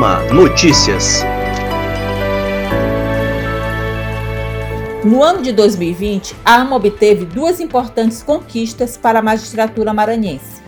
[0.00, 1.22] AMA Notícias.
[5.04, 10.62] No ano de 2020, a AMA obteve duas importantes conquistas para a magistratura maranhense.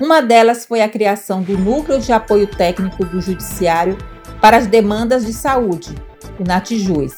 [0.00, 3.98] Uma delas foi a criação do Núcleo de Apoio Técnico do Judiciário
[4.40, 5.92] para as Demandas de Saúde,
[6.38, 7.14] o NATJUS,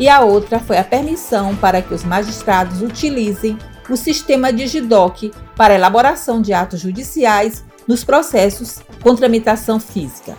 [0.00, 3.56] e a outra foi a permissão para que os magistrados utilizem
[3.88, 10.36] o sistema Digidoc para elaboração de atos judiciais nos processos com tramitação física.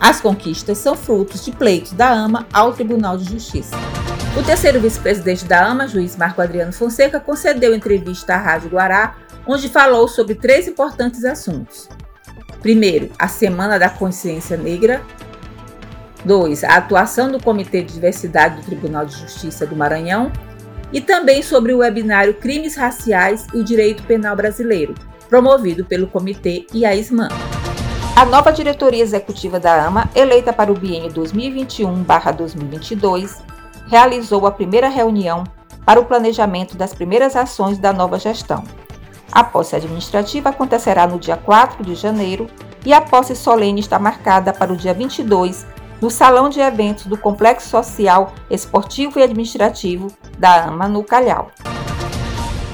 [0.00, 3.76] As conquistas são frutos de pleitos da AMA ao Tribunal de Justiça.
[4.38, 9.68] O terceiro vice-presidente da AMA, juiz Marco Adriano Fonseca, concedeu entrevista à Rádio Guará, onde
[9.68, 11.88] falou sobre três importantes assuntos.
[12.60, 15.02] Primeiro, a Semana da Consciência Negra.
[16.24, 16.64] 2.
[16.64, 20.30] A atuação do Comitê de Diversidade do Tribunal de Justiça do Maranhão.
[20.92, 24.94] E também sobre o webinário Crimes Raciais e o Direito Penal Brasileiro,
[25.28, 27.28] promovido pelo Comitê e a ISMAN.
[28.16, 33.42] A nova diretoria executiva da AMA, eleita para o biênio 2021-2022,
[33.88, 35.44] realizou a primeira reunião
[35.84, 38.64] para o planejamento das primeiras ações da nova gestão.
[39.30, 42.46] A posse administrativa acontecerá no dia 4 de janeiro
[42.86, 45.66] e a posse solene está marcada para o dia 22
[46.00, 51.50] no Salão de Eventos do Complexo Social, Esportivo e Administrativo da AMA no Calhau.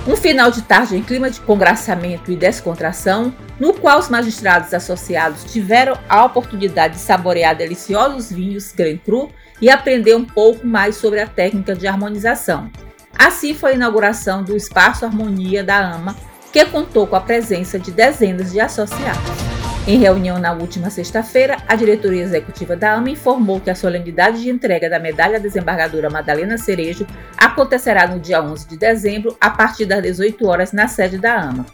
[0.04, 5.44] Um final de tarde em clima de congraçamento e descontração, no qual os magistrados associados
[5.44, 11.20] tiveram a oportunidade de saborear deliciosos vinhos Grand Cru e aprender um pouco mais sobre
[11.20, 12.68] a técnica de harmonização.
[13.16, 16.16] Assim foi a inauguração do Espaço Harmonia da AMA,
[16.52, 19.51] que contou com a presença de dezenas de associados.
[19.84, 24.48] Em reunião na última sexta-feira, a diretoria executiva da AMA informou que a solenidade de
[24.48, 27.04] entrega da medalha desembargadora Madalena Cerejo
[27.36, 31.66] acontecerá no dia 11 de dezembro, a partir das 18 horas, na sede da AMA.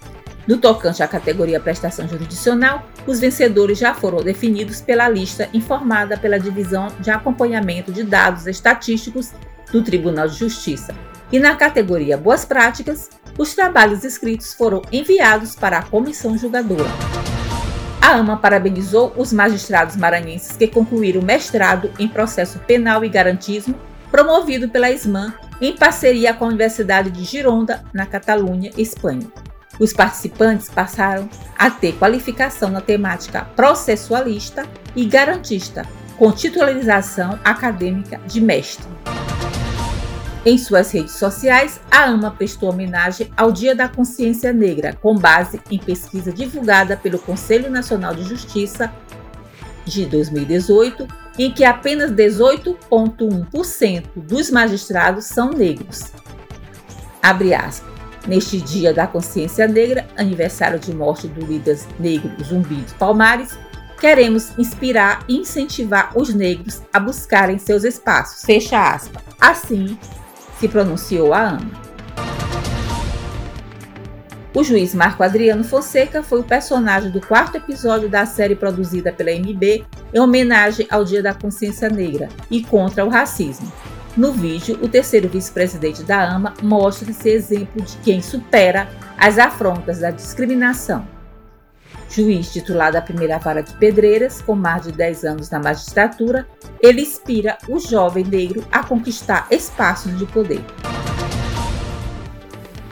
[0.46, 6.40] No tocante à categoria prestação jurisdicional, os vencedores já foram definidos pela lista informada pela
[6.40, 9.32] Divisão de Acompanhamento de Dados Estatísticos
[9.70, 10.94] do Tribunal de Justiça.
[11.30, 16.88] E na categoria Boas Práticas, os trabalhos escritos foram enviados para a comissão julgadora.
[18.00, 23.74] A AMA parabenizou os magistrados maranhenses que concluíram o mestrado em processo penal e garantismo,
[24.10, 29.26] promovido pela SMAN em parceria com a Universidade de Gironda, na Catalunha, Espanha.
[29.78, 34.66] Os participantes passaram a ter qualificação na temática processualista
[34.96, 38.86] e garantista, com titularização acadêmica de mestre.
[40.48, 45.60] Em suas redes sociais, a AMA prestou homenagem ao Dia da Consciência Negra, com base
[45.70, 48.90] em pesquisa divulgada pelo Conselho Nacional de Justiça
[49.84, 51.06] de 2018,
[51.38, 56.12] em que apenas 18,1% dos magistrados são negros.
[57.22, 57.92] Abre aspas.
[58.26, 63.58] Neste Dia da Consciência Negra, aniversário de morte do líder negro Zumbi dos Palmares,
[64.00, 68.46] queremos inspirar e incentivar os negros a buscarem seus espaços.
[68.46, 69.22] Fecha aspas.
[69.38, 69.98] Assim,
[70.58, 71.88] se pronunciou a AMA.
[74.54, 79.30] O juiz Marco Adriano Fonseca foi o personagem do quarto episódio da série produzida pela
[79.30, 83.70] MB em homenagem ao Dia da Consciência Negra e contra o racismo.
[84.16, 90.10] No vídeo, o terceiro vice-presidente da AMA mostra-se exemplo de quem supera as afrontas da
[90.10, 91.17] discriminação.
[92.10, 96.46] Juiz titular da primeira vara de Pedreiras, com mais de 10 anos na magistratura,
[96.80, 100.64] ele inspira o jovem negro a conquistar espaços de poder.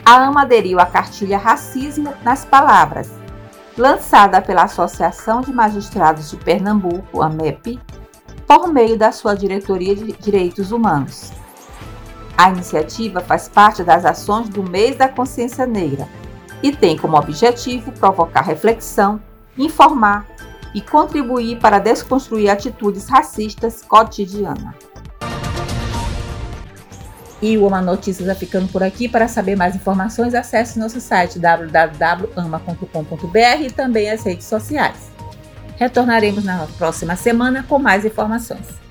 [0.05, 3.11] A AMA aderiu à cartilha Racismo nas Palavras,
[3.77, 7.79] lançada pela Associação de Magistrados de Pernambuco, AMEP,
[8.47, 11.33] por meio da sua Diretoria de Direitos Humanos.
[12.37, 16.07] A iniciativa faz parte das ações do Mês da Consciência Negra,
[16.61, 19.21] e tem como objetivo provocar reflexão,
[19.57, 20.27] informar
[20.73, 24.75] e contribuir para desconstruir atitudes racistas cotidianas.
[27.41, 29.07] E o Uma Notícias vai ficando por aqui.
[29.07, 35.11] Para saber mais informações, acesse nosso site www.ama.com.br e também as redes sociais.
[35.75, 38.86] Retornaremos na próxima semana com mais informações.